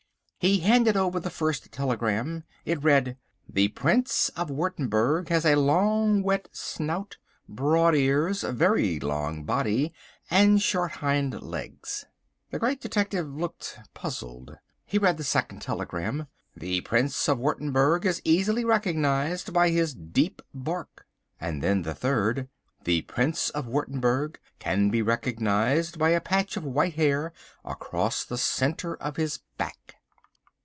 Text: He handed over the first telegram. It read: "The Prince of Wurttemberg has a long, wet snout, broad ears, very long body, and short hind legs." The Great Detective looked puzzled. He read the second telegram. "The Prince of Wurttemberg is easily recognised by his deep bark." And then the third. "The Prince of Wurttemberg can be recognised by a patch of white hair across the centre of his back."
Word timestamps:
He 0.43 0.61
handed 0.61 0.97
over 0.97 1.19
the 1.19 1.29
first 1.29 1.71
telegram. 1.71 2.45
It 2.65 2.83
read: 2.83 3.15
"The 3.47 3.67
Prince 3.67 4.29
of 4.29 4.49
Wurttemberg 4.49 5.29
has 5.29 5.45
a 5.45 5.53
long, 5.53 6.23
wet 6.23 6.49
snout, 6.51 7.17
broad 7.47 7.93
ears, 7.95 8.41
very 8.41 8.99
long 8.99 9.43
body, 9.43 9.93
and 10.31 10.59
short 10.59 10.93
hind 10.93 11.43
legs." 11.43 12.05
The 12.49 12.57
Great 12.57 12.81
Detective 12.81 13.27
looked 13.27 13.77
puzzled. 13.93 14.57
He 14.83 14.97
read 14.97 15.17
the 15.17 15.23
second 15.23 15.61
telegram. 15.61 16.25
"The 16.57 16.81
Prince 16.81 17.29
of 17.29 17.37
Wurttemberg 17.37 18.03
is 18.07 18.19
easily 18.25 18.65
recognised 18.65 19.53
by 19.53 19.69
his 19.69 19.93
deep 19.93 20.41
bark." 20.55 21.05
And 21.39 21.61
then 21.61 21.83
the 21.83 21.93
third. 21.93 22.47
"The 22.83 23.03
Prince 23.03 23.51
of 23.51 23.67
Wurttemberg 23.67 24.39
can 24.57 24.89
be 24.89 25.03
recognised 25.03 25.99
by 25.99 26.09
a 26.09 26.19
patch 26.19 26.57
of 26.57 26.63
white 26.63 26.95
hair 26.95 27.31
across 27.63 28.23
the 28.25 28.39
centre 28.39 28.95
of 28.95 29.17
his 29.17 29.39
back." 29.59 29.97